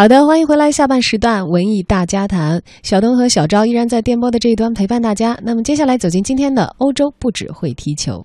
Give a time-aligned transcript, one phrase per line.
[0.00, 5.38] 好的，欢迎回来，下半时段文艺大家谈，小东和小昭依然在电波的这一端陪伴大家。
[5.42, 8.24] 那么接下来走进今天的欧洲，不只会踢球。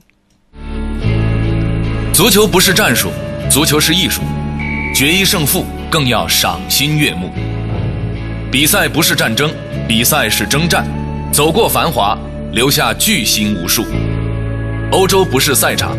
[2.14, 3.10] 足球不是战术，
[3.50, 4.22] 足球是艺术，
[4.96, 7.30] 决一胜负更要赏心悦目。
[8.50, 9.52] 比赛不是战争，
[9.86, 10.88] 比赛是征战，
[11.34, 12.18] 走过繁华，
[12.54, 13.84] 留下巨星无数。
[14.94, 15.98] 欧洲不是赛场，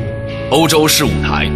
[0.51, 1.47] 欧洲是舞台，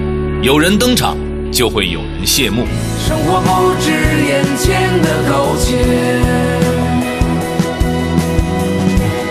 [0.43, 1.16] 有人登场。
[1.50, 2.64] 就会有人谢幕。
[3.06, 5.76] 生活不止眼前的苟且，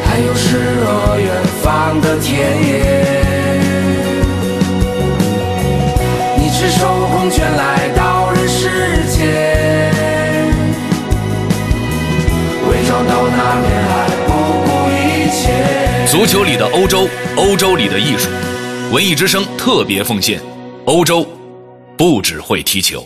[0.05, 1.27] 还有诗和远
[1.61, 2.37] 方的田
[2.67, 3.19] 野。
[6.37, 8.69] 你赤手空拳来到人世
[9.07, 9.91] 间，
[12.69, 13.91] 为找到那片海
[14.27, 14.29] 不
[14.65, 15.41] 顾一切。
[16.05, 17.07] 足球里的欧洲，
[17.37, 18.29] 欧洲里的艺术，
[18.91, 20.41] 文艺之声特别奉献，
[20.85, 21.25] 欧洲。
[21.99, 23.05] 不只会踢球。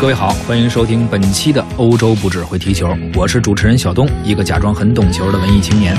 [0.00, 5.94] 各位好，欢迎收听本期的《欧洲不只会踢球》，我是主持人小东，一个假装很懂球的文艺青年。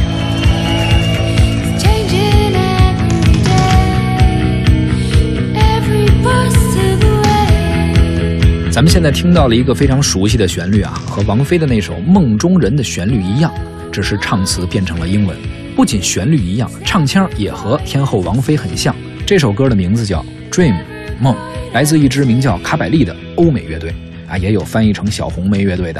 [8.71, 13.53] 咱们现在听到了一个非常熟悉的旋律啊，和王菲的那首《梦中人》的旋律一样，
[13.91, 15.37] 只是唱词变成了英文。
[15.75, 18.95] 不仅旋律一样，唱腔也和天后王菲很像。
[19.23, 20.25] 这首歌的名字叫。
[20.53, 20.75] Dream
[21.19, 21.35] 梦
[21.73, 23.91] 来自一支名叫卡百利的欧美乐队
[24.27, 25.99] 啊，也有翻译成小红莓乐队的。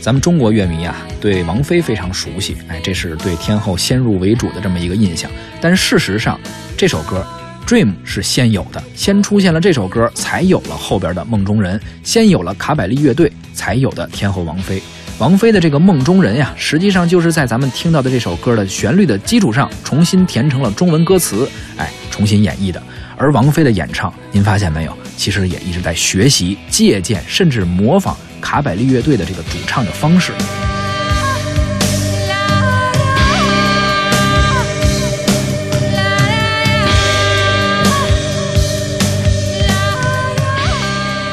[0.00, 5.30] 咱们中国乐迷啊，对王菲非常熟悉，哎，这是对天后先入为主的这么一个印象。
[5.60, 6.40] 但事实上，
[6.78, 7.22] 这首歌
[7.66, 14.82] Dream 是先有的，先出现了这首歌，才有了后边的梦中人，先有了卡百利乐队，才有的天后王菲。
[15.18, 22.82] 王菲的这个梦中人呀，实际上就是在咱们听到的这首歌的旋律的基础上，重新填成了中文歌词，哎，重新演绎的。
[23.20, 24.96] 而王菲的演唱，您发现没有？
[25.14, 30.32] 其实也一直在学习、借鉴，甚至模仿卡百利乐队的这个主唱的方式。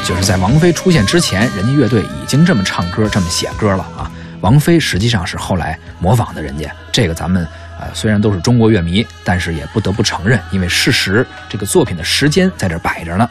[0.05, 4.11] 就是在王菲出现之前，人家乐队已经这么唱歌、这么写歌了啊！
[4.41, 7.47] 王菲实际上是后来模仿的人家，这个咱们。
[7.79, 13.29] 啊，虽然都是中国乐迷，但是也不得不承认，因为事实，这个作品的时间在这摆着呢。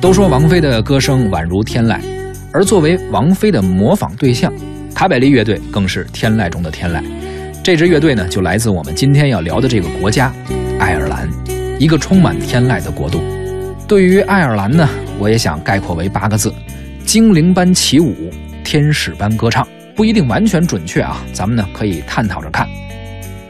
[0.00, 2.00] 都说王菲的歌声宛如天籁，
[2.52, 4.52] 而作为王菲的模仿对象，
[4.94, 7.02] 卡百利乐队更是天籁中的天籁。
[7.62, 10.32] 这支乐队呢，就来自我们今天要聊的这个国家——
[10.80, 11.28] 爱尔兰，
[11.78, 13.22] 一个充满天籁的国度。
[13.86, 14.88] 对于爱尔兰呢，
[15.18, 16.52] 我也想概括为八个字：
[17.04, 18.30] 精灵般起舞。
[18.70, 22.68] 天使般歌唱不一定完全准确啊，咱们呢可以探讨着看。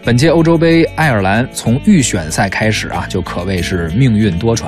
[0.05, 4.67] 本届欧洲杯，爱尔兰从预选赛开始啊，就可谓是命运多舛。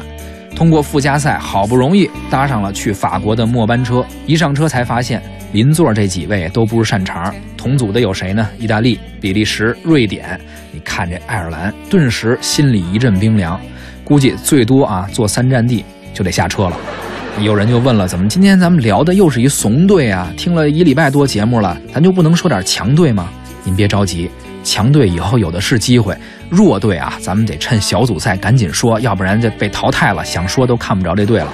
[0.56, 5.22] 通过附加赛，好不容易搭上了去法国的末班车，一上车才发现
[5.52, 7.32] 邻座这几位都不是善茬。
[7.56, 8.48] 同组的有谁呢？
[8.58, 10.36] 意大利、比利时、瑞典。
[10.72, 13.60] 你看这爱尔兰，顿时心里一阵冰凉，
[14.02, 16.76] 估计最多啊坐三站地就得下车了。
[17.42, 20.30] 有人就问了，怎么今天咱们聊的又是一怂队啊？
[20.36, 23.30] 听了一礼拜多节目了，咱就不能说点强队吗？
[23.64, 24.30] 您别着急，
[24.62, 26.14] 强队以后有的是机会，
[26.50, 31.50] 弱队啊，咱们得趁小组赛赶紧说，要不然就被淘汰了，想说都看不着这队了。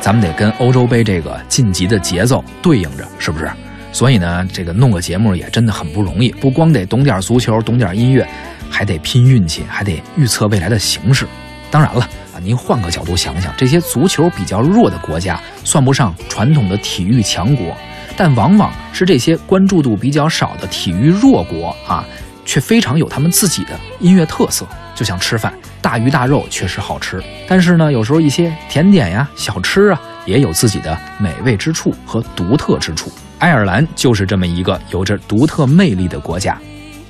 [0.00, 3.50] 咱们得跟欧洲杯这个晋级的节奏对应着，是不是？
[3.92, 8.24] 所以呢，这个弄个节目也真的很不容易，不光得懂点足球，懂点音乐，
[8.70, 11.26] 还得拼运气，还得预测未来的形势。
[11.68, 12.08] 当然了。
[12.42, 17.76] 您换个角度想想，这些足球比较弱的国家，算不上传统的体育强国，
[18.16, 22.04] 但往往是这些关注度比较少的体育弱国啊，
[22.44, 24.66] 却非常有他们自己的音乐特色。
[24.94, 33.10] 就像吃饭，大鱼大肉确实好吃，但是呢，有时候一些甜点呀、小吃啊，也有自己的美味之处和独特之处。
[33.38, 36.58] 爱尔兰就是这么一个有着独特魅力的国家。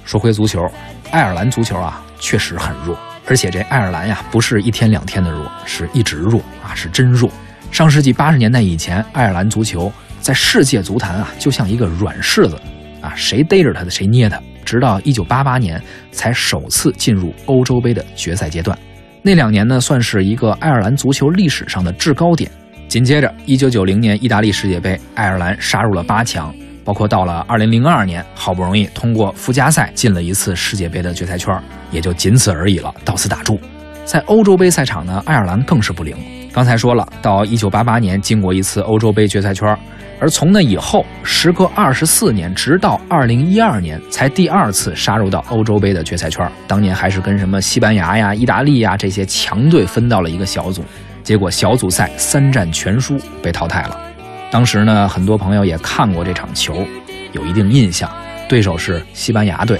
[0.05, 0.71] 说回足球，
[1.11, 2.97] 爱尔兰足球啊，确实很弱。
[3.31, 7.31] 而且这爱尔兰呀，不是一天两天的弱，是一直弱啊，是真弱。
[7.71, 9.91] 上世纪八十年代以前，爱尔兰足球
[10.21, 12.61] 在世界足坛啊，就像一个软柿子
[13.01, 14.37] 啊，谁逮着它的谁捏它。
[14.65, 15.81] 直到一九八八年
[16.11, 18.77] 才首次进入欧洲杯的决赛阶段，
[19.23, 22.51] 那两年呢，算是一个爱尔兰足球历史上的制高点。
[22.89, 26.53] 紧接着，一九九零年意大利世界杯，爱尔兰杀入了八强。
[26.85, 31.57] 包括到了二零零二年，好不容易通过附加赛进了一次世界杯的决赛圈，
[31.91, 33.61] 也就仅此而已了，到此打住。
[34.05, 36.17] 在欧洲杯赛场呢，爱尔兰更是不灵。
[36.53, 39.77] 刚才说了，到一九八八年进过一次欧洲杯决赛圈，
[40.19, 46.51] 而从那以后，时隔二十四年，直到二零一二年才第二次杀入到欧洲杯的决赛圈。
[46.67, 50.83] 当年还是跟什么西班牙呀、意大利呀这些强队分到了一个小组，
[51.23, 54.10] 结果小组赛三战全输，被淘汰了。
[54.51, 56.85] 当时呢，很多朋友也看过这场球，
[57.31, 58.11] 有一定印象，
[58.49, 59.79] 对手是西班牙队。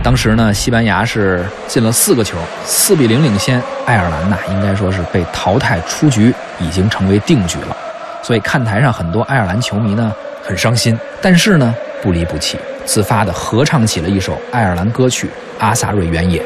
[0.00, 3.60] 当时呢，西班牙是进了四个球，四比零领先。
[3.86, 7.76] 爱尔兰呐，应该说是被淘汰出局，已经成为定局了。
[8.22, 10.12] 所以看台上很多爱尔兰球迷呢
[10.44, 15.26] 很伤心，但是呢不离不弃，自发的合唱起了一首爱尔兰歌曲
[15.58, 16.40] 《阿萨瑞原野》。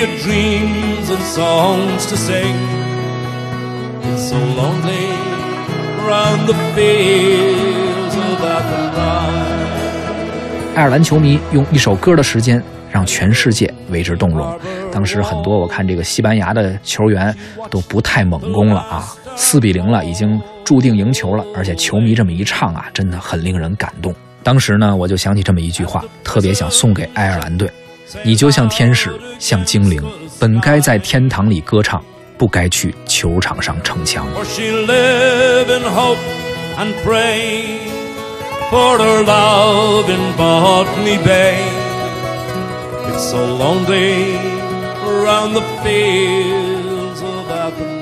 [0.00, 2.56] We had dreams and songs to sing.
[4.04, 5.10] It's so lonely
[6.00, 9.66] around the fields of Athenry.
[10.74, 14.58] 爱尔兰球迷用一首歌的时间让全世界为之动容。
[14.90, 17.36] 当时很多我看这个西班牙的球员
[17.68, 19.06] 都不太猛攻了啊，
[19.36, 21.44] 四比零了，已经注定赢球了。
[21.54, 24.14] 而且球迷这么一唱啊，真的很令人感动。
[24.42, 27.70] 当时呢，我就想起这么一句话，特别想送给爱尔兰队：
[28.23, 30.01] 你就像天使，像精灵，
[30.39, 32.03] 本该在天堂里歌唱，
[32.37, 34.27] 不该去球场上逞强。
[43.17, 44.35] so lonely
[45.05, 47.98] around the fields of Athenry.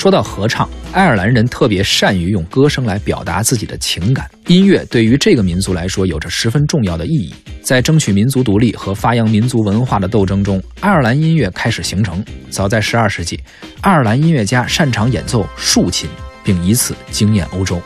[0.00, 4.30] 说到合唱，爱尔兰人特别善于用歌声来表达自己的情感。
[4.46, 7.34] 音乐对于这个民族来说有着十分重要的意义。
[7.60, 12.24] 在争取民族独立和发扬民族文化的斗争中，爱尔兰音乐开始形成。
[12.48, 13.38] 早在12世纪，
[13.82, 16.08] 爱尔兰音乐家擅长演奏竖琴，
[16.42, 17.78] 并以此惊艳欧洲。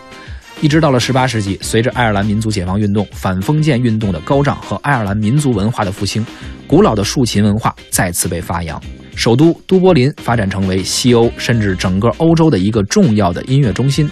[0.61, 6.25] 一直到了十八世纪，随着爱尔兰民族解放运动、反封建运动的高涨和爱尔兰民族文化的复兴，
[6.69, 8.81] 古老的竖琴文化再次被发扬。
[9.15, 14.11] 首都都柏林发展成为西欧甚至整个欧洲的一个重要的音乐中心。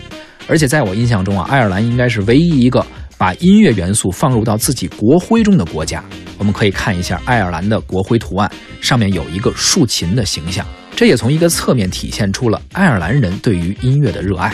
[0.49, 2.85] 而且在我印象中啊，爱尔兰应该是唯一一个
[3.17, 6.03] 把音乐元素放入到自己国徽中的国家。
[6.39, 8.51] 我们可以看一下爱尔兰的国徽图案，
[8.81, 10.67] 上面有一个竖琴的形象，
[10.97, 14.53] 这也从一个侧面体现出了爱尔兰人对于音乐的热爱。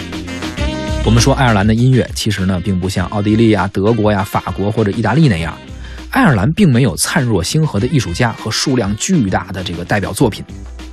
[1.07, 5.57] 我们说爱尔兰的音乐其实呢，并不像奥地利呀、德国呀、法国或者意大利那样，
[6.11, 10.45] 爱尔兰并没有灿若星河的艺术家和数量巨大的这个代表作品，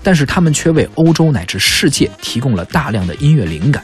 [0.04, 3.84] 但是他们却为欧洲乃至世界提供了大量的音乐灵感。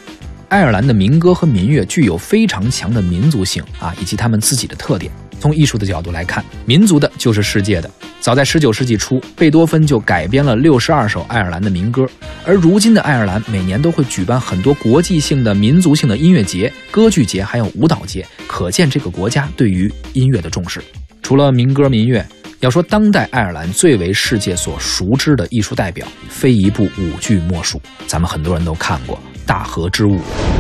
[0.50, 5.12] 爱尔兰的民歌和民乐具有非常强的民族性啊，以及他们自己的特点。
[5.40, 7.90] 从艺术的角度来看，民族的就是世界的。
[8.20, 12.06] 早在19世纪初，贝多芬就改编了62首爱尔兰的民歌。
[12.46, 20.80] 而如今的爱尔兰每年都会举办很多国际性的民族性的音乐节、歌剧节，还有舞蹈节，可见这个国家对于音乐的重视。
[21.22, 22.26] 除了民歌民乐，
[22.60, 27.82] 要说当代爱尔兰最为世界所熟知的艺术代表，非一部舞剧莫属。
[28.08, 29.16] 咱们很多人都看过
[29.46, 30.16] 《大河之舞》，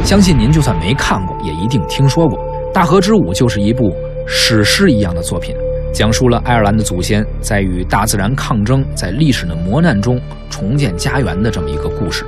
[0.05, 2.37] 相信您就算没看过，也一定听说过
[2.73, 3.93] 《大河之舞》，就是一部。
[4.27, 5.53] 史诗一样的作品，
[5.91, 12.23] 讲述了爱尔兰的祖先在与大自然抗争，在历史的磨难中重建家园的这么一个故事。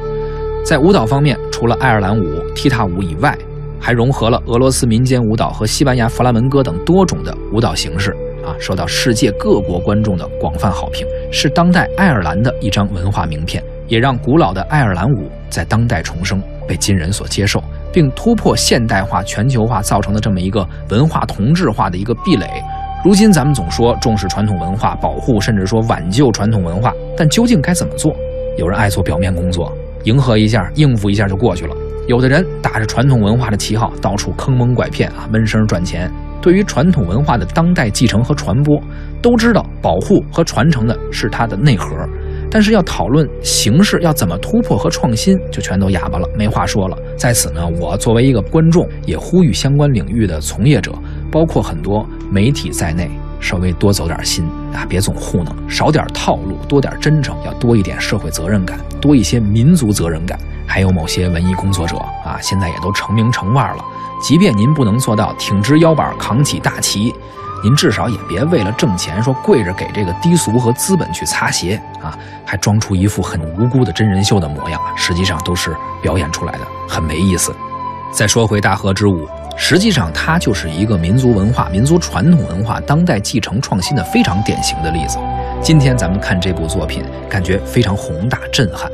[0.65, 3.37] 在舞蹈方面，除了爱尔兰舞、踢踏舞以外，
[3.79, 8.13] 还融合了俄罗斯民间舞蹈和西班牙弗拉门戈等多种的舞蹈形式，
[8.43, 17.63] 啊，受到世界各国观众的广泛好评，是当代爱尔兰的一张文化名片，也让古老的爱尔兰舞在当代重生，被今人所接受。
[17.93, 22.47] 并突破现代化、全球化造成的这么一个文化同质化的一个壁垒。
[23.05, 28.15] 如今咱们总说重视传统文化保护，甚至说挽救传统文化，但究竟该怎么做？
[28.57, 29.71] 有人爱做表面工作，
[30.05, 31.75] 迎合一下、应付一下就过去了；
[32.07, 36.11] 有的人打着传统文化的旗号，到处坑蒙拐骗啊，闷声赚钱。
[36.41, 38.77] 对于传统文化的当代继承和传播，
[39.21, 41.95] 都知道保护和传承的是它的内核。
[42.51, 46.97] 但是要讨论形式要怎么突破和创新，就全都哑巴了，没话说了。
[47.15, 50.91] 在此呢，我作为一个观众，也呼吁相关领域的从业者，
[51.31, 54.43] 包括很多媒体在内，稍微多走点心
[54.73, 60.37] 啊，别总糊弄，少点套路，多点真诚，要多一点社会责任感，多一些民族责任感。
[60.65, 63.83] 还有某些文艺工作者啊，现在也都成名成腕了，
[64.21, 67.13] 即便您不能做到挺直腰板扛起大旗。
[67.63, 77.55] 您至少也别为了挣钱说跪着给这个低俗和资本去擦鞋啊，还装出一副很无辜的真人秀的模样，实际上都是表演出来的，很没意思。
[78.11, 85.17] 再说回大河之舞，实际上，它就是一个民族文化、民族传统文化当代继承创新的非常典型的例子。
[85.61, 88.91] 今天咱们看这部作品，感觉非常宏大震撼，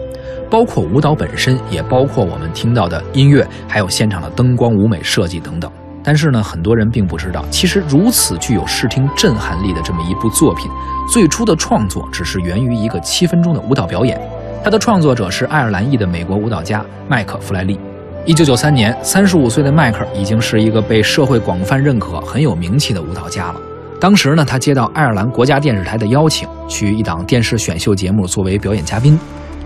[0.49, 5.71] 包括舞蹈本身，也包括我们听到的音乐，还有现场的灯光、舞美设计等等。
[6.01, 10.71] 但是呢，很多人并不知道，其实如此具有视听震撼力的这么一部作品，
[11.11, 14.19] 最初的创作只是源于一个七分钟的舞蹈表演。
[14.63, 17.79] 它的创作者是爱尔兰裔的美国舞蹈家麦克弗莱利。
[18.25, 23.55] 一九九三年，三十五岁的迈克已经是一个被社会广泛认可、很有名气的舞蹈家了。
[23.99, 29.19] 当时呢，他接到爱尔兰国家电视台的邀请，去一档电视选秀节目作为表演嘉宾。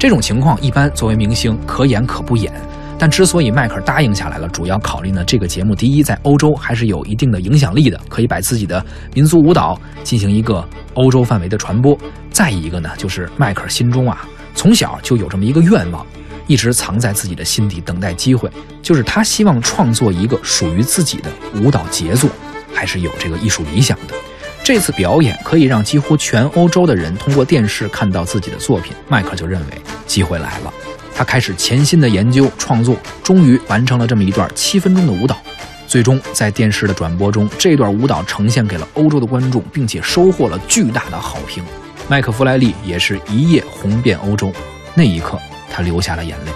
[0.04, 2.52] 这种情况一般作为明星可演可不演。
[3.00, 11.98] 但之所以迈克尔答应下来了，主要考虑呢，这个节目第一在欧洲还是有一定的影响力的，可以把自己的民族舞蹈进行一个欧洲范围的传播。
[12.32, 16.06] 再一个呢，就是迈克尔心中啊，从小就有这么一个愿望，
[16.48, 22.30] 一直藏在自己的心底，等待机会，就是他希望创作一个属于自己的舞蹈杰作，
[22.74, 24.14] 还是有这个艺术理想的。
[24.64, 30.74] 这次表演可以让几乎全欧洲的人通过电视看到自己的作品，迈克就认为机会来了。
[31.14, 35.38] 他开始潜心的研究创作，终于完成了这么一段七分钟的舞蹈。
[35.86, 41.62] 最终在电视的转播中，这段舞蹈呈现给了欧洲的观众，并且收获了巨大的好评。
[42.08, 44.50] 麦克弗莱利也是一夜红遍欧洲。
[44.96, 45.38] 那一刻，
[45.70, 46.52] 他流下了眼泪。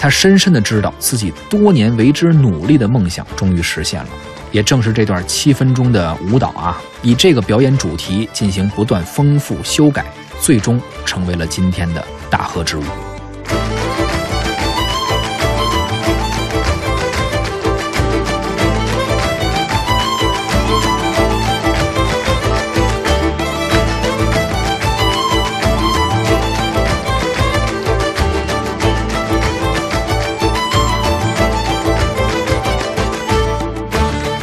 [0.00, 4.08] 他深深的知道自己多年为之努力的梦想终于实现了。
[4.52, 10.04] 也正是这段七分钟的舞蹈啊，以这个表演主题进行不断丰富修改，
[10.40, 12.82] 最终成为了今天的大河之舞。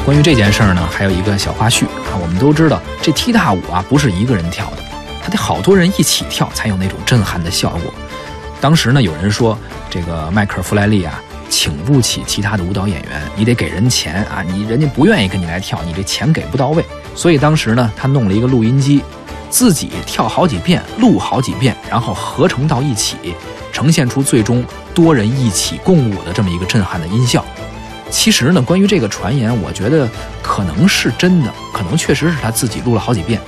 [0.09, 2.17] 关于这件事儿呢，还有一个小花絮啊。
[2.19, 4.77] 我们都知道，这踢踏舞啊不是一个人跳的，
[5.21, 7.93] 他得好多人一起跳才有那种震撼的效果。
[8.59, 9.55] 当时呢，有人说
[9.87, 16.83] 这个迈克尔·弗莱利啊，请不起其他的舞蹈演员，你得给人钱啊，你人家不愿意跟你来跳，你这钱给不到位。
[17.13, 19.03] 所以当时呢，他弄了一个录音机，
[19.51, 23.15] 自己跳好几遍，录好几遍，然后合成到一起，
[23.71, 27.45] 呈现出最终多人一起共舞的这么一个震撼的音效。
[28.11, 30.09] 其实呢，关于这个传言，我觉得
[30.41, 33.39] 可能是真的，可能确实是他自己录了好几遍，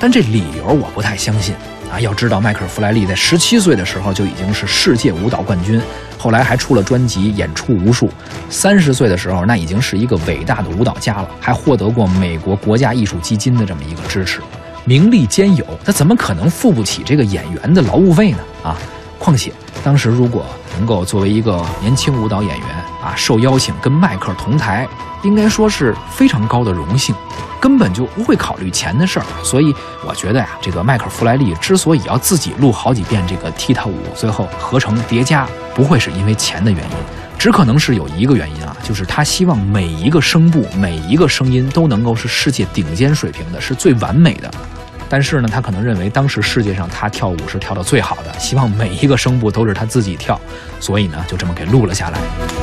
[0.00, 1.54] 但这理由我不太相信
[1.90, 2.00] 啊。
[2.00, 5.80] 要知道，迈克尔·弗莱利在十七岁的时候就已经是世界舞蹈冠军，
[6.18, 8.10] 后来还出了专辑，演出无数。
[8.50, 14.40] 三十岁的时候，那已经是一个伟大的舞蹈家了，还获得过美国国家艺术基金的这么一个支持，
[14.84, 18.38] 名利兼有，他怎么可能付不起这个演员的劳务费呢？
[18.64, 18.76] 啊！
[19.18, 20.46] 况且当时如果
[20.76, 22.68] 能够作为一个年轻舞蹈演员
[23.08, 24.86] 啊，受邀请跟迈克同台，
[25.22, 27.14] 应该说是非常高的荣幸，
[27.58, 29.24] 根本就不会考虑钱的事儿。
[29.42, 29.74] 所以
[30.06, 36.96] 我觉得呀，这个迈克·弗莱利之所以要自己录好几遍这个踢踏舞，最后合成叠加，不会是因为钱的原因，
[37.38, 44.50] 只可能是有一个原因啊，就是他希望每一个声部、每一个声音都能够是世界顶尖水平的，是最完美的。
[45.10, 50.38] 但是呢，他可能认为当时世界上他跳舞是跳的最好的，希望每一个声部都是他自己跳，
[50.80, 52.57] 所以呢，就这么给录了下来。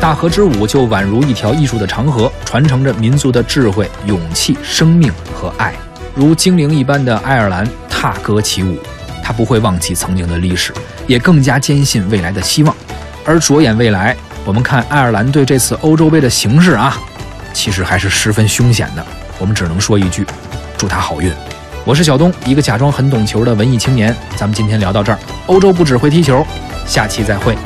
[0.00, 5.74] 大河之舞就宛如一条艺术的长河，传承着民族的智慧、勇气、生命和爱，
[6.14, 8.78] 如精灵一般的爱尔兰踏歌起舞。
[9.24, 10.72] 他不会忘记曾经的历史，
[11.08, 12.74] 也更加坚信未来的希望。
[13.24, 16.96] 而着眼未来，我们看爱尔兰对这次欧洲杯的形势啊，
[17.52, 19.04] 其实还是十分凶险的。
[19.38, 20.24] 我们只能说一句。
[20.76, 21.32] 祝他好运！
[21.84, 24.16] 我是小东，一个假装很懂球的文艺青年。
[24.36, 26.46] 咱们今天聊到这儿，欧洲不只会踢球，
[26.86, 27.56] 下期再会。